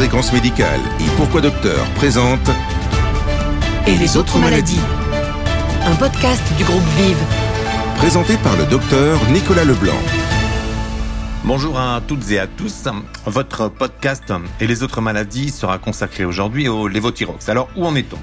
[0.00, 2.48] Fréquence Médicale et Pourquoi Docteur présente
[3.86, 4.80] Et les autres maladies
[5.84, 7.22] Un podcast du groupe Vive.
[7.98, 10.00] Présenté par le docteur Nicolas Leblanc.
[11.44, 12.88] Bonjour à toutes et à tous.
[13.26, 17.50] Votre podcast et les autres maladies sera consacré aujourd'hui au lévothyrox.
[17.50, 18.18] Alors, où en est-on?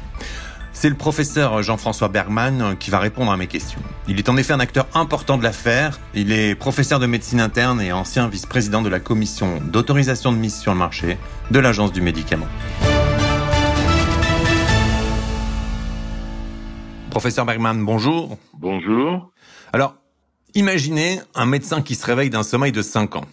[0.79, 3.79] C'est le professeur Jean-François Bergman qui va répondre à mes questions.
[4.07, 5.99] Il est en effet un acteur important de l'affaire.
[6.13, 10.55] Il est professeur de médecine interne et ancien vice-président de la commission d'autorisation de mise
[10.55, 11.17] sur le marché
[11.49, 12.45] de l'Agence du médicament.
[17.09, 18.37] Professeur Bergman, bonjour.
[18.53, 19.31] Bonjour.
[19.73, 19.95] Alors,
[20.53, 23.25] imaginez un médecin qui se réveille d'un sommeil de 5 ans.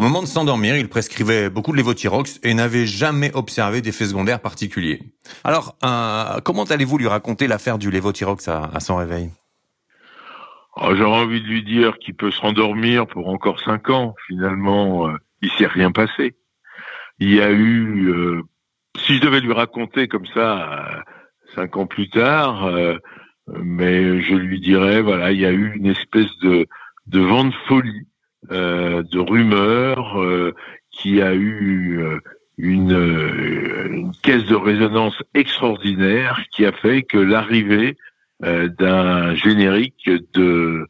[0.00, 4.40] Au moment de s'endormir, il prescrivait beaucoup de lévothyrox et n'avait jamais observé d'effets secondaires
[4.40, 5.02] particuliers.
[5.44, 9.28] Alors, euh, comment allez-vous lui raconter l'affaire du lévothyrox à, son réveil?
[10.76, 14.14] Oh, J'aurais envie de lui dire qu'il peut se rendormir pour encore cinq ans.
[14.26, 16.34] Finalement, euh, il s'est rien passé.
[17.18, 18.40] Il y a eu, euh,
[19.04, 21.02] si je devais lui raconter comme ça
[21.54, 22.72] cinq ans plus tard,
[23.48, 26.66] mais je lui dirais, voilà, il y a eu une espèce de,
[27.06, 28.09] de vent de folie euh,
[28.48, 30.54] de rumeurs euh,
[30.90, 32.18] qui a eu euh,
[32.58, 37.96] une, caisse de résonance extraordinaire qui a fait que l'arrivée
[38.42, 40.86] d'un générique de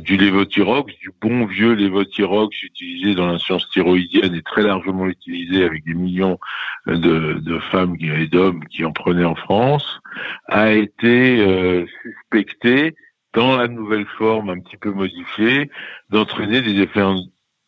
[0.00, 5.64] du lévothyrox, du bon vieux lévothyrox utilisé dans la science thyroïdienne et très largement utilisé
[5.64, 6.38] avec des millions
[6.86, 10.00] de, de femmes et d'hommes qui en prenaient en France,
[10.46, 12.94] a été suspecté
[13.34, 15.70] dans la nouvelle forme un petit peu modifiée,
[16.10, 17.04] d'entraîner des effets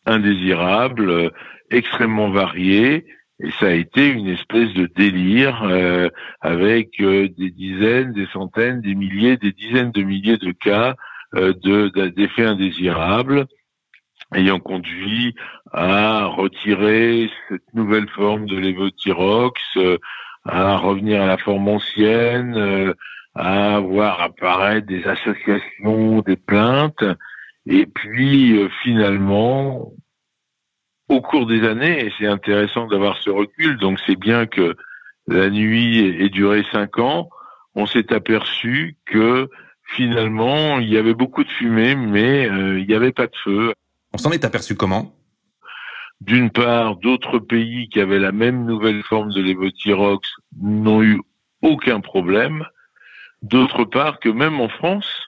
[0.05, 1.29] indésirables, euh,
[1.69, 3.05] extrêmement variés.
[3.43, 6.09] Et ça a été une espèce de délire euh,
[6.41, 10.95] avec euh, des dizaines, des centaines, des milliers, des dizaines de milliers de cas
[11.33, 13.45] de d'effets indésirables
[14.35, 15.33] ayant conduit
[15.71, 19.61] à retirer cette nouvelle forme de l'évothyrox,
[20.43, 22.93] à revenir à la forme ancienne,
[23.35, 27.03] à voir apparaître des associations, des plaintes,
[27.65, 29.91] et puis euh, finalement,
[31.07, 34.75] au cours des années, et c'est intéressant d'avoir ce recul, donc c'est bien que
[35.27, 37.29] la nuit ait duré cinq ans,
[37.75, 39.49] on s'est aperçu que
[39.95, 43.73] finalement, il y avait beaucoup de fumée, mais euh, il n'y avait pas de feu.
[44.13, 45.13] On s'en est aperçu comment?
[46.21, 50.21] D'une part, d'autres pays qui avaient la même nouvelle forme de l'évothyrox
[50.61, 51.19] n'ont eu
[51.61, 52.65] aucun problème.
[53.41, 55.27] D'autre part, que même en France,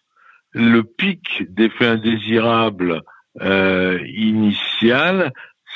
[0.51, 3.01] le pic d'effets indésirables
[3.41, 5.33] euh, initial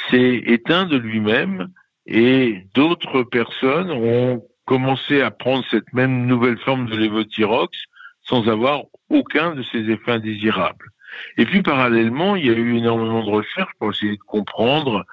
[0.10, 1.70] s'est éteint de lui-même
[2.06, 7.76] et d'autres personnes ont commencé à prendre cette même nouvelle forme de lévothyrox
[8.22, 10.92] sans avoir aucun de ces effets indésirables.
[11.38, 15.06] Et puis parallèlement, il y a eu énormément de recherches pour essayer de comprendre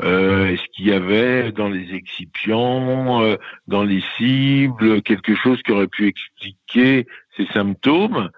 [0.00, 3.36] euh, est-ce qu'il y avait dans les excipients, euh,
[3.66, 8.30] dans les cibles, quelque chose qui aurait pu expliquer ces symptômes?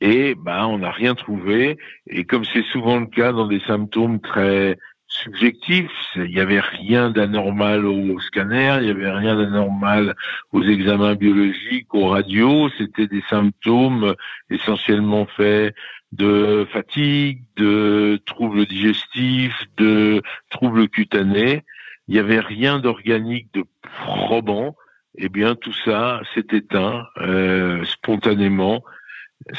[0.00, 1.78] Et ben, on n'a rien trouvé.
[2.08, 4.76] Et comme c'est souvent le cas dans des symptômes très
[5.08, 10.14] subjectifs, il n'y avait rien d'anormal au scanner, il n'y avait rien d'anormal
[10.52, 12.68] aux examens biologiques, aux radios.
[12.76, 14.14] C'était des symptômes
[14.50, 15.74] essentiellement faits
[16.12, 21.64] de fatigue, de troubles digestifs, de troubles cutanés.
[22.06, 24.74] Il n'y avait rien d'organique, de probant.
[25.16, 28.82] Eh bien, tout ça s'est éteint euh, spontanément,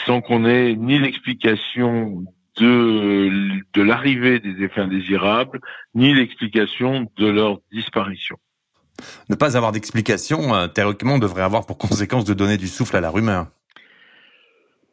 [0.06, 2.24] sans qu'on ait ni l'explication
[2.58, 3.30] de,
[3.74, 5.60] de l'arrivée des effets indésirables,
[5.96, 8.38] ni l'explication de leur disparition.
[9.30, 13.02] Ne pas avoir d'explication, euh, théoriquement, devrait avoir pour conséquence de donner du souffle à
[13.02, 13.48] la rumeur.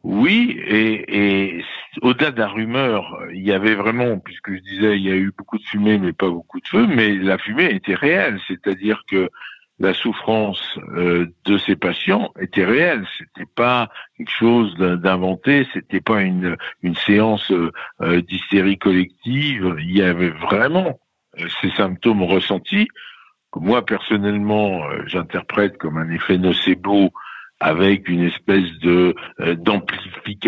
[0.03, 1.65] Oui, et,
[2.03, 5.33] au-delà de la rumeur, il y avait vraiment, puisque je disais, il y a eu
[5.37, 9.31] beaucoup de fumée, mais pas beaucoup de feu, mais la fumée était réelle, c'est-à-dire que
[9.79, 13.07] la souffrance euh, de ces patients était réelle.
[13.19, 16.57] C'était pas quelque chose d'inventé, c'était pas une,
[17.05, 19.77] séance euh, d'hystérie collective.
[19.79, 20.99] Il y avait vraiment
[21.39, 22.89] euh, ces symptômes ressentis
[23.53, 27.13] que moi personnellement j'interprète comme un effet nocebo
[27.61, 29.06] avec une espèce de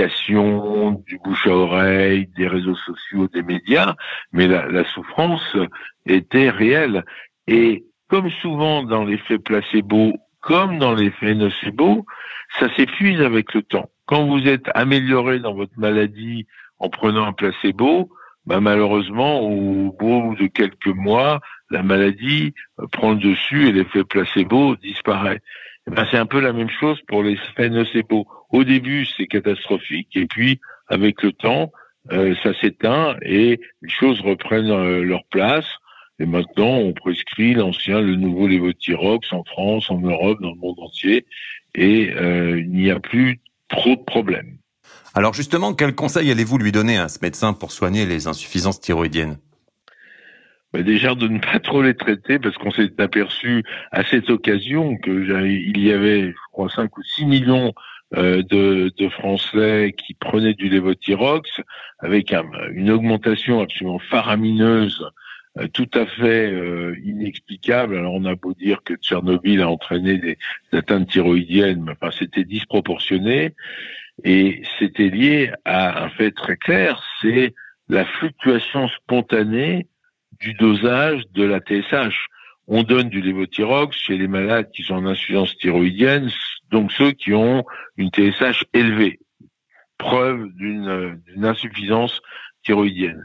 [0.01, 3.95] euh, du bouche à oreille, des réseaux sociaux, des médias,
[4.33, 5.57] mais la, souffrance
[6.07, 7.05] était réelle.
[7.47, 12.07] Et comme souvent dans l'effet placebo, comme dans l'effet nocebo,
[12.59, 13.91] ça s'épuise avec le temps.
[14.07, 16.47] Quand vous êtes amélioré dans votre maladie
[16.79, 18.09] en prenant un placebo,
[18.47, 21.41] bah malheureusement, au bout de quelques mois,
[21.71, 22.55] la maladie
[22.93, 25.41] prend le dessus et l'effet placebo disparaît.
[25.87, 28.27] Eh ben, c'est un peu la même chose pour les nocebo.
[28.51, 31.71] Au début, c'est catastrophique, et puis avec le temps,
[32.13, 35.67] euh, ça s'éteint et les choses reprennent euh, leur place.
[36.21, 40.79] Et maintenant, on prescrit l'ancien, le nouveau lévothyrox en France, en Europe, dans le monde
[40.81, 41.27] entier,
[41.75, 44.57] et euh, il n'y a plus trop de problèmes.
[45.15, 49.39] Alors justement, quel conseil allez-vous lui donner à ce médecin pour soigner les insuffisances thyroïdiennes?
[50.73, 54.97] Ben déjà de ne pas trop les traiter parce qu'on s'est aperçu à cette occasion
[54.99, 57.73] que il y avait, je crois, 5 ou 6 millions euh,
[58.13, 61.61] de, de, Français qui prenaient du lévothyrox
[61.99, 62.33] avec
[62.73, 65.05] une augmentation absolument faramineuse
[65.59, 67.97] euh, tout à fait euh, inexplicable.
[67.97, 70.39] Alors on a beau dire que Tchernobyl a entraîné des,
[70.73, 73.55] atteintes thyroïdiennes, mais enfin, c'était disproportionné
[74.25, 77.55] et c'était lié à un fait très clair, c'est
[77.89, 79.87] la fluctuation spontanée
[80.41, 82.27] du dosage de la TSH.
[82.67, 86.31] On donne du lévothyrox chez les malades qui sont en insuffisance thyroïdienne,
[86.71, 87.65] donc ceux qui ont
[87.97, 89.19] une TSH élevée,
[89.99, 92.21] preuve d'une insuffisance
[92.63, 93.25] thyroïdienne.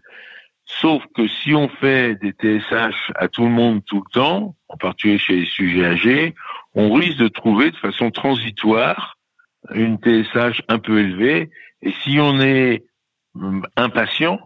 [0.66, 4.78] Sauf que si on fait des TSH à tout le monde tout le temps, en
[4.78, 6.36] particulier chez les sujets âgés,
[6.74, 9.18] on risque de trouver de façon transitoire
[9.74, 11.50] une TSH un peu élevée.
[11.82, 12.84] Et si on est
[13.36, 14.40] hum, impatient,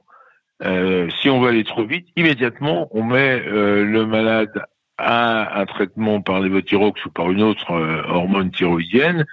[0.63, 4.65] euh, si on veut aller trop vite, immédiatement on met euh, le malade
[4.97, 9.25] à un traitement par lévothyrox ou par une autre euh, hormone thyroïdienne.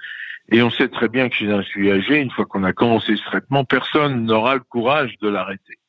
[0.49, 3.15] Et on sait très bien que chez un sujet âgé, une fois qu'on a commencé
[3.15, 5.79] ce traitement, personne n'aura le courage de l'arrêter.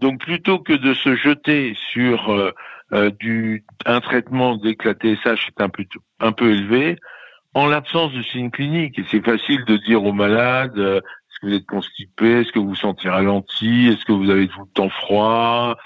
[0.00, 2.52] Donc plutôt que de se jeter sur euh,
[2.92, 5.84] euh, du, un traitement dès que la TSH est un peu,
[6.20, 6.96] un peu élevé,
[7.54, 11.46] en l'absence de signes cliniques, et c'est facile de dire aux malades, euh, est-ce que
[11.46, 14.72] vous êtes constipé, est-ce que vous vous sentez ralenti, est-ce que vous avez tout le
[14.74, 15.76] temps froid,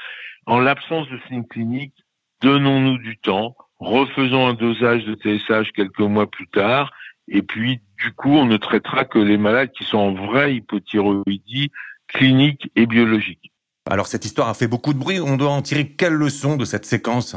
[0.46, 1.94] en l'absence de signes cliniques,
[2.40, 6.92] donnons-nous du temps, refaisons un dosage de TSH quelques mois plus tard,
[7.28, 11.70] et puis du coup on ne traitera que les malades qui sont en vraie hypothyroïdie
[12.08, 13.52] clinique et biologique.
[13.88, 15.20] Alors cette histoire a fait beaucoup de bruit.
[15.20, 17.36] On doit en tirer quelle leçon de cette séquence?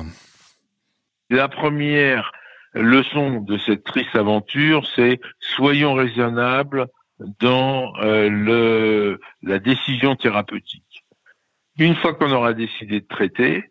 [1.30, 2.32] La première
[2.74, 6.88] leçon de cette triste aventure, c'est soyons raisonnables
[7.40, 11.06] dans euh, le, la décision thérapeutique.
[11.78, 13.71] Une fois qu'on aura décidé de traiter,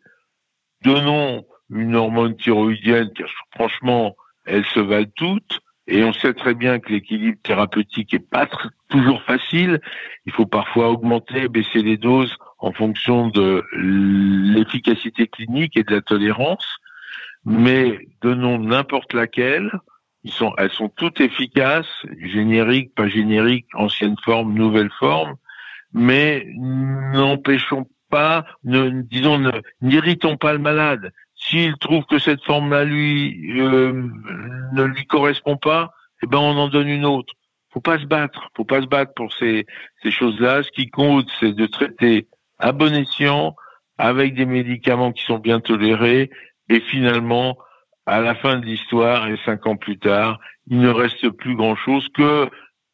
[0.83, 4.17] donnons une hormone thyroïdienne, car franchement,
[4.47, 8.49] elles se valent toutes, et on sait très bien que l'équilibre thérapeutique est pas
[8.89, 9.81] toujours facile.
[10.27, 16.01] Il faut parfois augmenter, baisser les doses en fonction de l'efficacité clinique et de la
[16.01, 16.67] tolérance,
[17.45, 19.71] mais donnons n'importe laquelle,
[20.59, 21.89] elles sont toutes efficaces,
[22.21, 25.37] génériques, pas génériques, ancienne forme, nouvelle forme,
[25.93, 29.41] mais n'empêchons pas, ne, disons,
[29.81, 31.13] n'irritons pas le malade.
[31.35, 34.09] S'il trouve que cette forme-là lui euh,
[34.73, 35.93] ne lui correspond pas,
[36.23, 37.33] eh ben on en donne une autre.
[37.73, 39.65] Faut pas se battre, faut pas se battre pour ces,
[40.03, 40.63] ces choses-là.
[40.63, 42.27] Ce qui compte, c'est de traiter
[42.59, 43.55] à bon escient,
[43.97, 46.31] avec des médicaments qui sont bien tolérés,
[46.69, 47.59] et finalement,
[48.07, 52.09] à la fin de l'histoire, et cinq ans plus tard, il ne reste plus grand-chose
[52.15, 52.49] que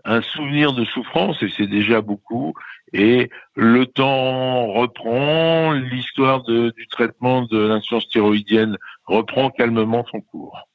[0.04, 2.54] un souvenir de souffrance, et c'est déjà beaucoup,
[2.92, 10.68] et le temps reprend, l'histoire du traitement de l'insuffisance thyroïdienne reprend calmement son cours.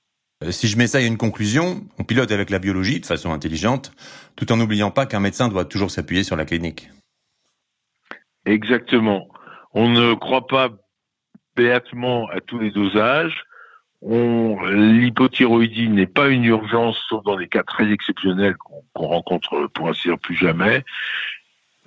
[0.44, 3.92] Euh, si je ça à une conclusion, on pilote avec la biologie de façon intelligente,
[4.36, 6.90] tout en n'oubliant pas qu'un médecin doit toujours s'appuyer sur la clinique.
[8.46, 9.28] Exactement.
[9.74, 10.70] On ne croit pas
[11.56, 13.46] béatement à tous les dosages.
[14.02, 20.08] L'hypothyroïdie n'est pas une urgence, sauf dans des cas très exceptionnels qu'on rencontre pour ainsi
[20.08, 20.84] dire plus jamais.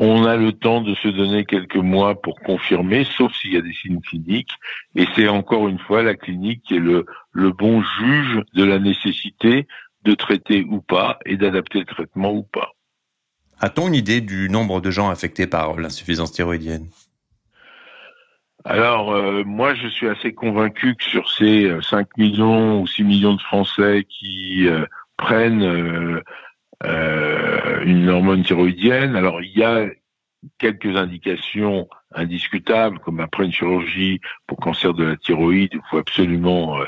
[0.01, 3.61] On a le temps de se donner quelques mois pour confirmer, sauf s'il y a
[3.61, 4.53] des signes cliniques.
[4.97, 8.79] Et c'est encore une fois la clinique qui est le, le bon juge de la
[8.79, 9.69] nécessité
[10.05, 12.73] de traiter ou pas et d'adapter le traitement ou pas.
[13.61, 16.89] A-t-on une idée du nombre de gens affectés par l'insuffisance thyroïdienne?
[18.65, 23.05] Alors, euh, moi, je suis assez convaincu que sur ces 5 euh, millions ou 6
[23.05, 24.87] millions de Français qui euh,
[25.19, 26.23] prennent
[26.85, 29.87] une hormone thyroïdienne, alors il y a
[30.59, 36.79] quelques indications indiscutables, comme après une chirurgie pour cancer de la thyroïde, il faut absolument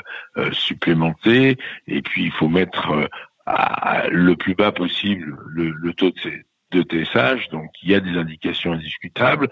[0.51, 3.09] supplémenter, et puis il faut mettre
[4.09, 8.17] le plus bas possible le, le taux de, de TSH, donc il y a des
[8.17, 9.49] indications indiscutables.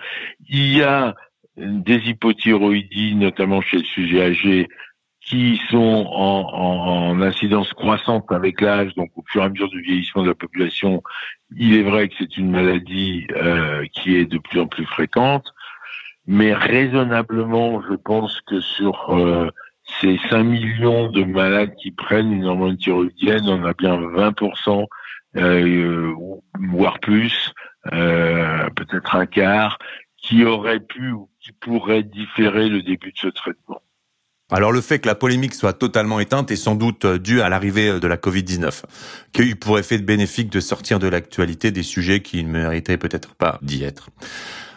[0.48, 1.16] Il y a
[1.58, 4.68] des hypothyroïdies, notamment chez le sujet âgé,
[5.26, 9.82] qui sont en, en, incidence croissante avec l'âge, donc au fur et à mesure du
[9.82, 11.02] vieillissement de la population,
[11.56, 15.52] il est vrai que c'est une maladie euh, qui est de plus en plus fréquente,
[16.28, 19.50] mais raisonnablement, je pense que sur euh,
[20.00, 24.86] ces 5 millions de malades qui prennent une hormone thyroïdienne, on a bien 20%
[25.38, 26.14] euh,
[26.72, 27.52] voire plus,
[27.94, 29.80] euh, peut-être un quart,
[30.18, 33.82] qui aurait pu ou qui pourraient différer le début de ce traitement.
[34.52, 38.00] Alors le fait que la polémique soit totalement éteinte est sans doute dû à l'arrivée
[38.00, 38.84] de la Covid-19,
[39.34, 42.98] qui a eu pour effet bénéfique de sortir de l'actualité des sujets qui ne méritaient
[42.98, 44.10] peut-être pas d'y être.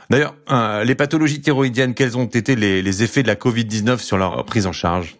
[0.08, 4.42] D'ailleurs, euh, les pathologies thyroïdiennes, quels ont été les, effets de la Covid-19 sur leur
[4.46, 5.16] prise en charge?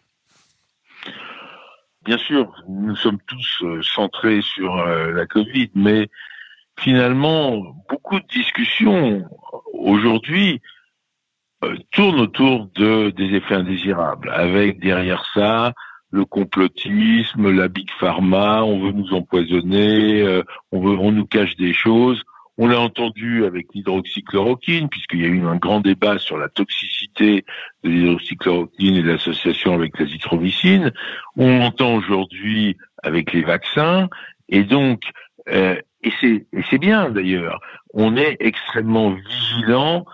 [2.06, 6.08] Bien sûr, nous sommes tous euh, centrés sur euh, la Covid, mais
[6.78, 9.28] finalement, beaucoup de discussions
[9.74, 10.62] aujourd'hui
[11.92, 15.72] tournent autour de, des effets indésirables, avec derrière ça
[16.10, 21.74] le complotisme, la big pharma, on veut nous empoisonner, on veut, on nous cache des
[21.74, 22.22] choses.
[22.60, 27.44] On l'a entendu avec l'hydroxychloroquine, puisqu'il y a eu un grand débat sur la toxicité
[27.84, 30.92] de l'hydroxychloroquine et l'association avec l'azithromycine.
[31.36, 34.08] On l'entend aujourd'hui avec les vaccins.
[34.48, 35.02] Et donc,
[35.48, 36.12] euh, et
[36.70, 37.60] c'est bien d'ailleurs,
[37.94, 40.04] on est extrêmement vigilant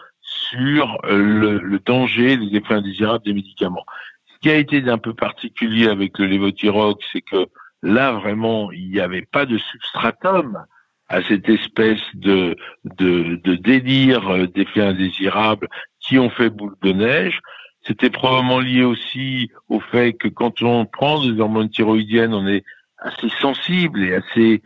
[0.50, 3.84] sur le, le, danger, les effets indésirables des médicaments.
[4.26, 7.46] Ce qui a été d'un peu particulier avec le lévothyrox, c'est que
[7.82, 10.64] là vraiment, il n'y avait pas de substratum
[11.08, 15.68] à cette espèce de, de, de délire euh, d'effets indésirables
[16.00, 17.40] qui ont fait boule de neige.
[17.86, 22.64] C'était probablement lié aussi au fait que quand on prend des hormones thyroïdiennes, on est
[22.98, 24.62] assez sensible et assez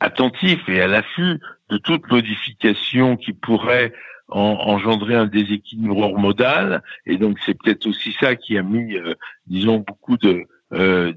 [0.00, 3.92] attentif et à l'affût de toute modification qui pourrait
[4.28, 6.82] engendrer un déséquilibre hormonal.
[7.06, 9.14] Et donc c'est peut-être aussi ça qui a mis, euh,
[9.46, 11.12] disons, beaucoup de euh,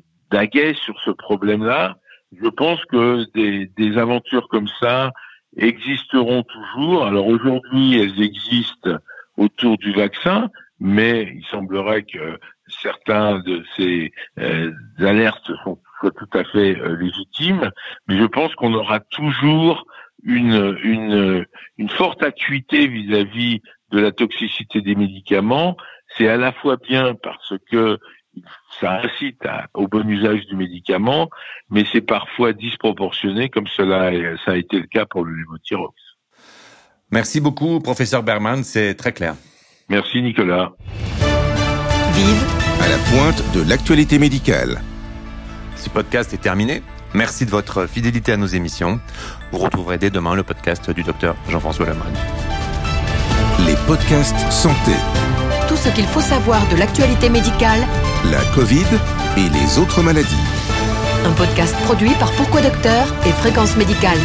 [0.74, 1.98] sur ce problème-là
[2.40, 5.12] je pense que des, des, aventures comme ça
[5.58, 7.06] existeront toujours.
[7.06, 8.98] Alors aujourd'hui, elles existent
[9.38, 10.50] autour du vaccin,
[10.80, 16.96] mais il semblerait que certains de ces euh, alertes sont, soient tout à fait euh,
[16.96, 17.70] légitimes.
[18.08, 19.86] Mais je pense qu'on aura toujours
[20.24, 21.46] une, une,
[21.78, 23.62] une forte acuité vis-à-vis
[23.92, 25.78] de la toxicité des médicaments.
[26.18, 27.98] C'est à la fois bien parce que
[28.80, 29.42] ça incite
[29.74, 31.30] au bon usage du médicament,
[31.70, 34.12] mais c'est parfois disproportionné, comme cela
[34.46, 35.94] ça a été le cas pour le lévothyrox.
[37.12, 39.36] Merci beaucoup, professeur Berman, c'est très clair.
[39.90, 40.72] Merci, Nicolas.
[42.14, 42.44] Vive
[42.82, 44.82] à la pointe de l'actualité médicale.
[45.76, 46.82] Ce podcast est terminé.
[47.14, 49.00] Merci de votre fidélité à nos émissions.
[49.52, 52.16] Vous retrouverez dès demain le podcast du docteur Jean-François Lemoyne.
[53.66, 54.94] Les podcasts santé
[55.72, 57.80] tout ce qu'il faut savoir de l'actualité médicale,
[58.30, 58.86] la Covid
[59.38, 60.44] et les autres maladies.
[61.26, 64.18] Un podcast produit par Pourquoi Docteur et Fréquence Médicale.